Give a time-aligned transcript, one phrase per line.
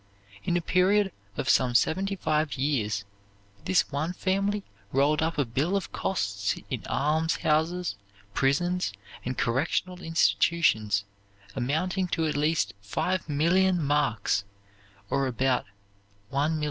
[0.43, 3.05] In a period of some seventy five years,
[3.65, 7.97] this one family rolled up a bill of costs in almshouses,
[8.33, 8.93] prisons,
[9.23, 11.05] and correctional institutions
[11.55, 14.43] amounting to at least 5,000,000 marks,
[15.11, 15.65] or about
[16.33, 16.59] $1,250,000.